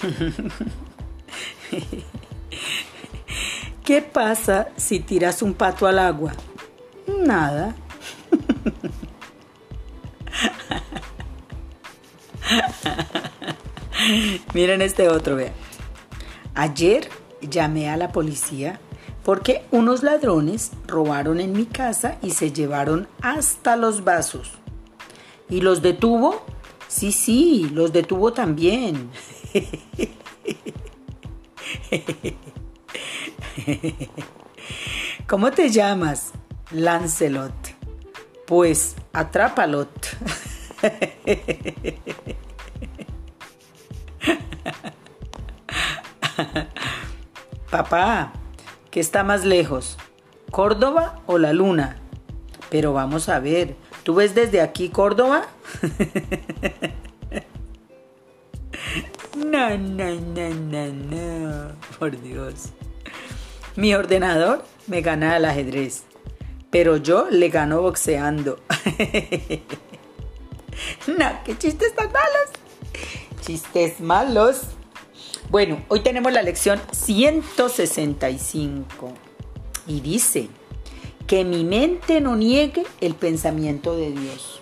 [3.84, 6.32] ¿Qué pasa si tiras un pato al agua?
[7.06, 7.74] Nada.
[14.54, 15.52] Miren este otro, vean.
[16.54, 17.08] Ayer
[17.40, 18.78] llamé a la policía
[19.24, 24.52] porque unos ladrones robaron en mi casa y se llevaron hasta los vasos.
[25.48, 26.42] ¿Y los detuvo?
[26.88, 29.10] Sí, sí, los detuvo también.
[35.26, 36.32] ¿Cómo te llamas?
[36.70, 37.52] Lancelot.
[38.46, 39.90] Pues atrápalot.
[47.70, 48.32] Papá,
[48.90, 49.98] ¿qué está más lejos?
[50.50, 51.96] ¿Córdoba o la luna?
[52.70, 55.42] Pero vamos a ver, ¿tú ves desde aquí Córdoba?
[61.98, 62.70] Por Dios.
[63.76, 66.02] Mi ordenador me gana al ajedrez,
[66.70, 68.58] pero yo le gano boxeando.
[71.06, 72.48] No, qué chistes tan malos.
[73.42, 74.62] Chistes malos.
[75.50, 79.12] Bueno, hoy tenemos la lección 165
[79.86, 80.48] y dice
[81.26, 84.59] que mi mente no niegue el pensamiento de Dios.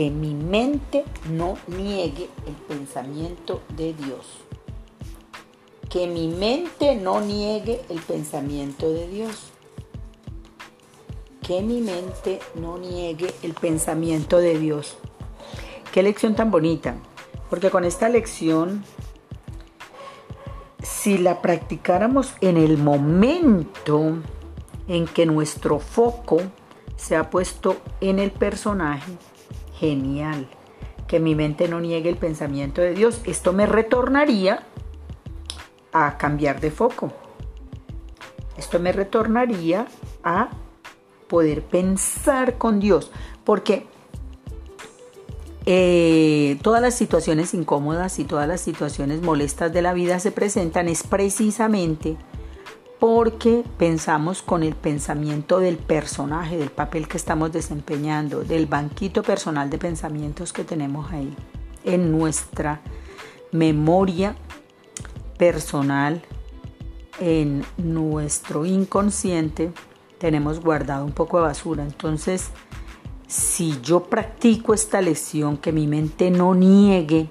[0.00, 4.24] Que mi mente no niegue el pensamiento de Dios.
[5.90, 9.50] Que mi mente no niegue el pensamiento de Dios.
[11.46, 14.96] Que mi mente no niegue el pensamiento de Dios.
[15.92, 16.94] Qué lección tan bonita.
[17.50, 18.82] Porque con esta lección
[20.82, 24.14] si la practicáramos en el momento
[24.88, 26.38] en que nuestro foco
[26.96, 29.12] se ha puesto en el personaje,
[29.80, 30.46] genial.
[31.08, 33.20] Que mi mente no niegue el pensamiento de Dios.
[33.24, 34.64] Esto me retornaría
[35.92, 37.12] a cambiar de foco.
[38.56, 39.86] Esto me retornaría
[40.22, 40.50] a
[41.28, 43.10] poder pensar con Dios.
[43.44, 43.86] Porque
[45.66, 50.88] eh, todas las situaciones incómodas y todas las situaciones molestas de la vida se presentan
[50.88, 52.16] es precisamente
[53.00, 59.70] porque pensamos con el pensamiento del personaje, del papel que estamos desempeñando, del banquito personal
[59.70, 61.34] de pensamientos que tenemos ahí,
[61.82, 62.82] en nuestra
[63.52, 64.36] memoria
[65.38, 66.20] personal,
[67.20, 69.72] en nuestro inconsciente,
[70.18, 71.82] tenemos guardado un poco de basura.
[71.82, 72.50] Entonces,
[73.26, 77.30] si yo practico esta lección, que mi mente no niegue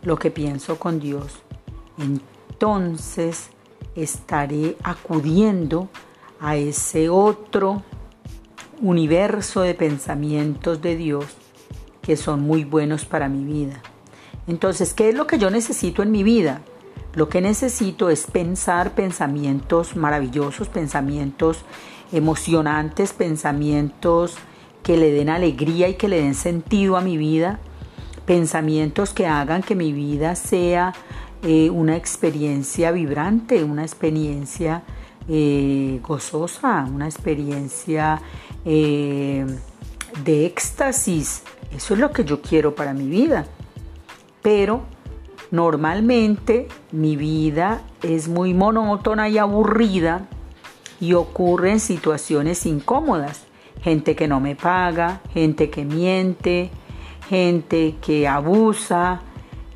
[0.00, 1.42] lo que pienso con Dios,
[1.98, 3.50] entonces
[3.94, 5.88] estaré acudiendo
[6.40, 7.82] a ese otro
[8.80, 11.26] universo de pensamientos de Dios
[12.02, 13.80] que son muy buenos para mi vida.
[14.46, 16.62] Entonces, ¿qué es lo que yo necesito en mi vida?
[17.14, 21.64] Lo que necesito es pensar pensamientos maravillosos, pensamientos
[22.10, 24.34] emocionantes, pensamientos
[24.82, 27.60] que le den alegría y que le den sentido a mi vida,
[28.26, 30.92] pensamientos que hagan que mi vida sea
[31.42, 34.82] eh, una experiencia vibrante, una experiencia
[35.28, 38.20] eh, gozosa, una experiencia
[38.64, 39.46] eh,
[40.24, 41.42] de éxtasis.
[41.74, 43.46] Eso es lo que yo quiero para mi vida.
[44.42, 44.82] Pero
[45.50, 50.28] normalmente mi vida es muy monótona y aburrida
[51.00, 53.46] y ocurre en situaciones incómodas
[53.82, 56.70] gente que no me paga, gente que miente,
[57.28, 59.20] gente que abusa,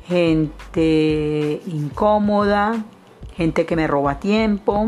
[0.07, 2.83] gente incómoda,
[3.35, 4.87] gente que me roba tiempo.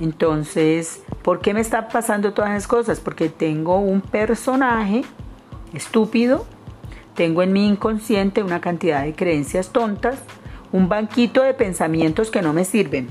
[0.00, 3.00] Entonces, ¿por qué me están pasando todas esas cosas?
[3.00, 5.02] Porque tengo un personaje
[5.74, 6.46] estúpido,
[7.14, 10.18] tengo en mi inconsciente una cantidad de creencias tontas,
[10.70, 13.08] un banquito de pensamientos que no me sirven.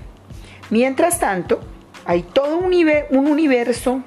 [0.70, 1.60] Mientras tanto,
[2.06, 2.74] hay todo un,
[3.28, 4.02] universo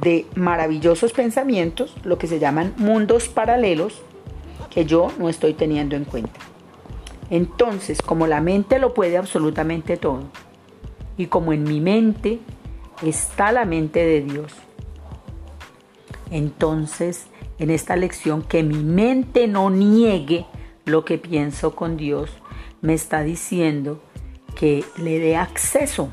[0.00, 4.02] de maravillosos pensamientos, lo que se llaman mundos paralelos,
[4.72, 6.40] que yo no estoy teniendo en cuenta.
[7.30, 10.24] Entonces, como la mente lo puede absolutamente todo,
[11.16, 12.40] y como en mi mente
[13.02, 14.52] está la mente de Dios,
[16.30, 17.26] entonces
[17.58, 20.46] en esta lección que mi mente no niegue
[20.86, 22.30] lo que pienso con Dios,
[22.80, 24.02] me está diciendo
[24.56, 26.08] que le dé acceso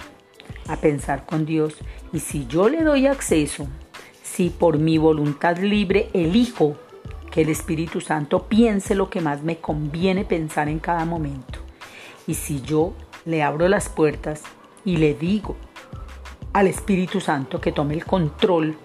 [0.68, 1.76] a pensar con Dios
[2.12, 3.68] y si yo le doy acceso,
[4.22, 6.76] si por mi voluntad libre elijo
[7.32, 11.60] que el Espíritu Santo piense lo que más me conviene pensar en cada momento,
[12.28, 12.94] y si yo
[13.26, 14.44] le abro las puertas
[14.86, 15.56] y le digo
[16.54, 18.78] al Espíritu Santo que tome el control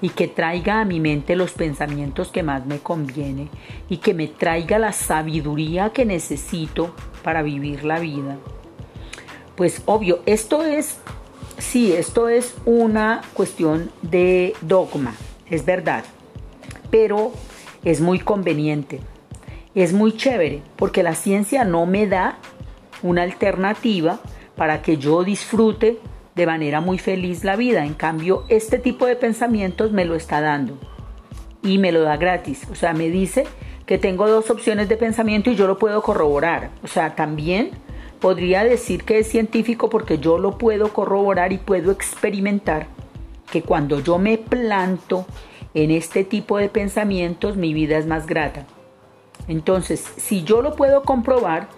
[0.00, 3.48] y que traiga a mi mente los pensamientos que más me conviene
[3.88, 8.36] y que me traiga la sabiduría que necesito para vivir la vida.
[9.56, 10.98] Pues obvio, esto es,
[11.56, 15.14] sí, esto es una cuestión de dogma,
[15.48, 16.04] es verdad,
[16.90, 17.32] pero
[17.86, 18.98] es muy conveniente,
[19.76, 22.36] es muy chévere, porque la ciencia no me da
[23.04, 24.18] una alternativa
[24.56, 26.00] para que yo disfrute
[26.34, 27.86] de manera muy feliz la vida.
[27.86, 30.76] En cambio, este tipo de pensamientos me lo está dando
[31.62, 32.66] y me lo da gratis.
[32.72, 33.44] O sea, me dice
[33.86, 36.70] que tengo dos opciones de pensamiento y yo lo puedo corroborar.
[36.82, 37.70] O sea, también
[38.20, 42.88] podría decir que es científico porque yo lo puedo corroborar y puedo experimentar
[43.48, 45.24] que cuando yo me planto
[45.76, 48.64] en este tipo de pensamientos, mi vida es más grata.
[49.46, 51.68] Entonces, si yo lo puedo comprobar,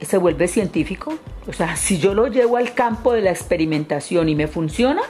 [0.00, 1.14] se vuelve científico.
[1.48, 5.02] O sea, si yo lo llevo al campo de la experimentación y me funciona,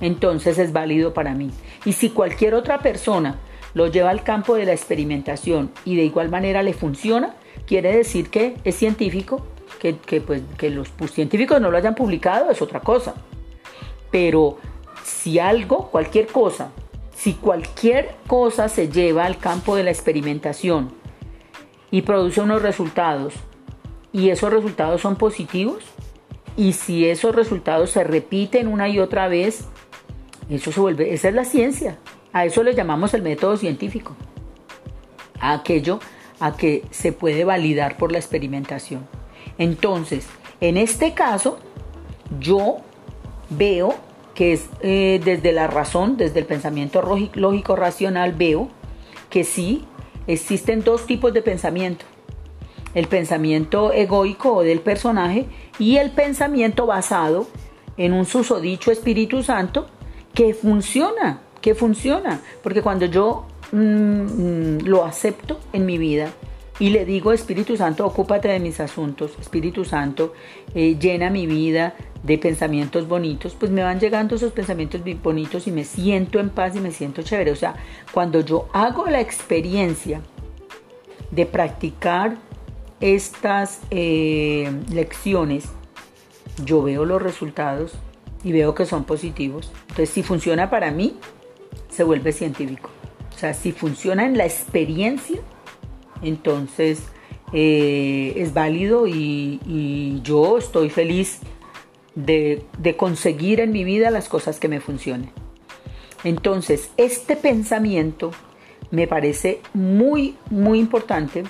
[0.00, 1.50] entonces es válido para mí.
[1.84, 3.40] Y si cualquier otra persona
[3.74, 7.34] lo lleva al campo de la experimentación y de igual manera le funciona,
[7.66, 9.44] quiere decir que es científico,
[9.80, 13.14] que, pues, que los científicos no lo hayan publicado es otra cosa.
[14.12, 14.58] Pero
[15.02, 16.70] si algo, cualquier cosa,
[17.14, 20.92] si cualquier cosa se lleva al campo de la experimentación
[21.90, 23.34] y produce unos resultados
[24.12, 25.84] y esos resultados son positivos
[26.56, 29.64] y si esos resultados se repiten una y otra vez,
[30.50, 31.98] eso se vuelve, esa es la ciencia.
[32.32, 34.14] A eso le llamamos el método científico.
[35.40, 36.00] A aquello
[36.40, 39.06] a que se puede validar por la experimentación.
[39.58, 40.26] Entonces,
[40.60, 41.58] en este caso,
[42.38, 42.78] yo
[43.50, 43.94] veo
[44.34, 47.02] que es eh, desde la razón, desde el pensamiento
[47.34, 48.68] lógico racional, veo
[49.30, 49.84] que sí
[50.26, 52.04] existen dos tipos de pensamiento.
[52.94, 55.46] El pensamiento egoico del personaje
[55.78, 57.46] y el pensamiento basado
[57.96, 59.86] en un susodicho Espíritu Santo
[60.34, 66.30] que funciona, que funciona, porque cuando yo mm, mm, lo acepto en mi vida
[66.78, 70.32] y le digo Espíritu Santo, ocúpate de mis asuntos, Espíritu Santo,
[70.74, 75.72] eh, llena mi vida de pensamientos bonitos, pues me van llegando esos pensamientos bonitos y
[75.72, 77.50] me siento en paz y me siento chévere.
[77.50, 77.74] O sea,
[78.12, 80.20] cuando yo hago la experiencia
[81.30, 82.36] de practicar
[83.00, 85.64] estas eh, lecciones,
[86.64, 87.94] yo veo los resultados
[88.44, 89.72] y veo que son positivos.
[89.82, 91.16] Entonces, si funciona para mí,
[91.88, 92.90] se vuelve científico.
[93.34, 95.40] O sea, si funciona en la experiencia,
[96.22, 97.02] entonces
[97.52, 101.40] eh, es válido y, yo estoy feliz
[102.14, 105.30] de, de conseguir en mi vida las cosas que me funcionen.
[106.24, 108.30] Entonces, este pensamiento
[108.90, 111.44] me parece muy, muy importante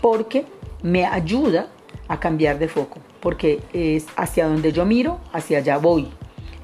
[0.00, 0.46] porque
[0.82, 1.68] me ayuda
[2.06, 6.08] a cambiar de foco, porque es hacia donde yo miro, hacia allá voy.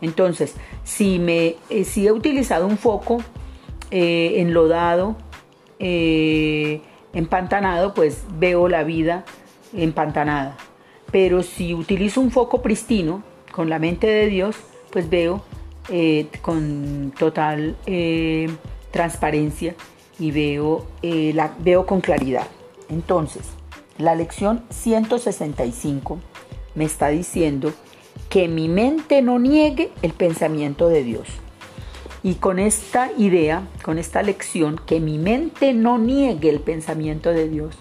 [0.00, 0.54] Entonces,
[0.84, 3.22] si, me, eh, si he utilizado un foco
[3.90, 5.16] eh, enlodado,
[5.78, 6.80] eh,
[7.12, 9.24] empantanado, pues veo la vida
[9.72, 10.56] empantanada.
[11.14, 13.22] Pero si utilizo un foco pristino,
[13.52, 14.56] con la mente de Dios,
[14.90, 15.44] pues veo
[16.42, 17.76] con total
[18.90, 19.76] transparencia
[20.18, 22.48] y veo, la, veo con claridad.
[22.88, 23.44] Entonces,
[23.96, 26.18] la lección 165
[26.74, 27.72] me está diciendo
[28.28, 31.28] que mi mente no niegue el pensamiento de Dios.
[32.24, 37.48] Y con esta idea, con esta lección, que mi mente no niegue el pensamiento de
[37.48, 37.76] Dios,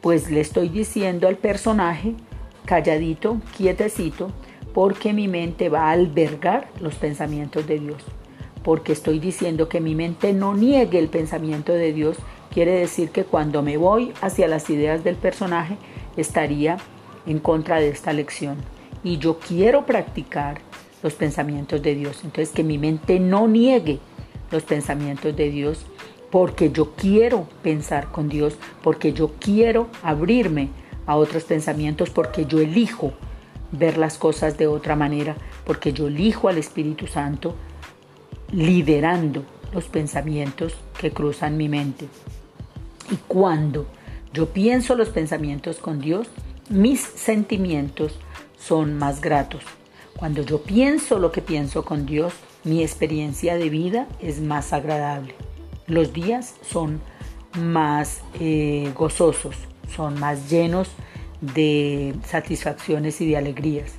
[0.00, 2.14] pues le estoy diciendo al personaje,
[2.64, 4.30] calladito, quietecito,
[4.72, 8.02] porque mi mente va a albergar los pensamientos de Dios.
[8.62, 12.16] Porque estoy diciendo que mi mente no niegue el pensamiento de Dios
[12.54, 15.76] Quiere decir que cuando me voy hacia las ideas del personaje,
[16.16, 16.76] estaría
[17.26, 18.58] en contra de esta lección.
[19.02, 20.60] Y yo quiero practicar
[21.02, 22.20] los pensamientos de Dios.
[22.22, 23.98] Entonces que mi mente no niegue
[24.52, 25.84] los pensamientos de Dios
[26.30, 30.68] porque yo quiero pensar con Dios, porque yo quiero abrirme
[31.06, 33.12] a otros pensamientos, porque yo elijo
[33.72, 37.54] ver las cosas de otra manera, porque yo elijo al Espíritu Santo
[38.52, 42.08] liderando los pensamientos que cruzan mi mente.
[43.10, 43.86] Y cuando
[44.32, 46.28] yo pienso los pensamientos con Dios,
[46.68, 48.18] mis sentimientos
[48.58, 49.62] son más gratos.
[50.16, 52.32] Cuando yo pienso lo que pienso con Dios,
[52.62, 55.34] mi experiencia de vida es más agradable.
[55.86, 57.00] Los días son
[57.58, 59.56] más eh, gozosos,
[59.94, 60.88] son más llenos
[61.40, 63.92] de satisfacciones y de alegrías.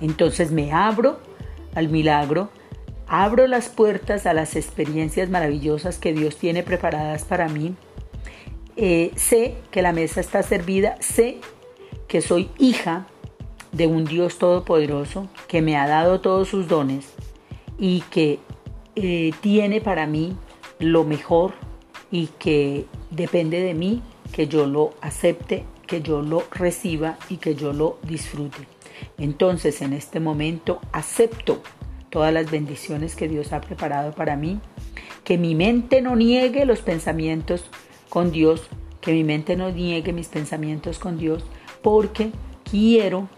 [0.00, 1.20] Entonces me abro
[1.74, 2.50] al milagro,
[3.06, 7.74] abro las puertas a las experiencias maravillosas que Dios tiene preparadas para mí
[8.76, 11.38] eh, sé que la mesa está servida, sé
[12.08, 13.06] que soy hija
[13.72, 17.12] de un Dios todopoderoso que me ha dado todos sus dones
[17.78, 18.38] y que
[18.96, 20.36] eh, tiene para mí
[20.78, 21.52] lo mejor
[22.10, 27.54] y que depende de mí que yo lo acepte, que yo lo reciba y que
[27.54, 28.66] yo lo disfrute.
[29.18, 31.62] Entonces en este momento acepto
[32.10, 34.58] todas las bendiciones que Dios ha preparado para mí,
[35.24, 37.64] que mi mente no niegue los pensamientos
[38.08, 38.62] con Dios,
[39.00, 41.44] que mi mente no niegue mis pensamientos con Dios,
[41.82, 42.30] porque
[42.70, 43.28] quiero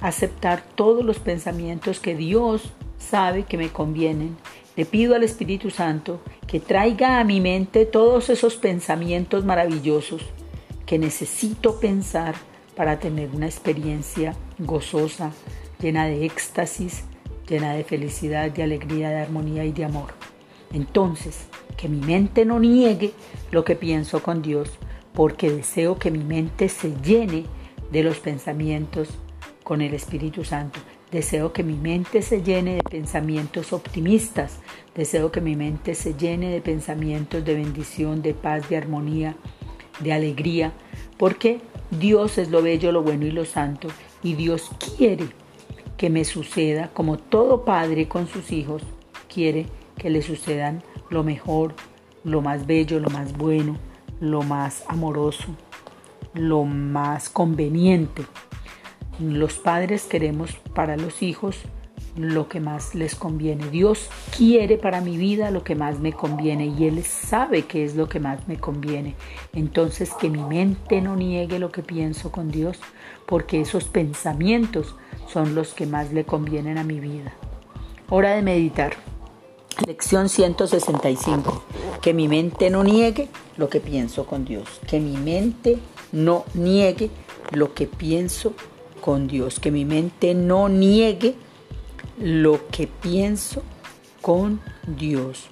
[0.00, 4.36] aceptar todos los pensamientos que Dios sabe que me convienen.
[4.76, 10.22] Le pido al Espíritu Santo que traiga a mi mente todos esos pensamientos maravillosos
[10.92, 12.34] que necesito pensar
[12.76, 15.32] para tener una experiencia gozosa,
[15.80, 17.04] llena de éxtasis,
[17.48, 20.12] llena de felicidad, de alegría, de armonía y de amor.
[20.70, 21.46] Entonces,
[21.78, 23.14] que mi mente no niegue
[23.52, 24.68] lo que pienso con Dios,
[25.14, 27.46] porque deseo que mi mente se llene
[27.90, 29.08] de los pensamientos
[29.64, 30.78] con el Espíritu Santo.
[31.10, 34.58] Deseo que mi mente se llene de pensamientos optimistas.
[34.94, 39.36] Deseo que mi mente se llene de pensamientos de bendición, de paz, de armonía,
[40.00, 40.72] de alegría.
[41.18, 43.88] Porque Dios es lo bello, lo bueno y lo santo.
[44.22, 45.26] Y Dios quiere
[45.96, 48.82] que me suceda como todo padre con sus hijos
[49.32, 51.74] quiere que le sucedan lo mejor,
[52.24, 53.76] lo más bello, lo más bueno,
[54.20, 55.54] lo más amoroso,
[56.34, 58.24] lo más conveniente.
[59.20, 61.58] Los padres queremos para los hijos
[62.16, 63.68] lo que más les conviene.
[63.70, 67.94] Dios quiere para mi vida lo que más me conviene y Él sabe que es
[67.96, 69.14] lo que más me conviene.
[69.54, 72.78] Entonces que mi mente no niegue lo que pienso con Dios,
[73.26, 74.94] porque esos pensamientos
[75.26, 77.32] son los que más le convienen a mi vida.
[78.10, 78.92] Hora de meditar.
[79.86, 81.64] Lección 165.
[82.02, 84.68] Que mi mente no niegue lo que pienso con Dios.
[84.86, 85.78] Que mi mente
[86.12, 87.10] no niegue
[87.52, 88.52] lo que pienso
[89.00, 89.58] con Dios.
[89.60, 91.36] Que mi mente no niegue
[92.18, 93.62] lo que pienso
[94.20, 95.46] con Dios.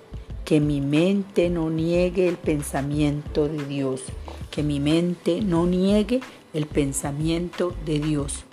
[0.45, 4.03] Que mi mente no niegue el pensamiento de Dios.
[4.51, 6.21] Que mi mente no niegue
[6.55, 8.45] el pensamiento de Dios.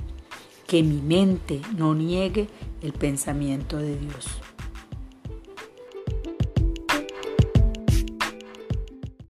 [0.68, 2.48] Que mi mente no niegue
[2.82, 4.26] el pensamiento de Dios.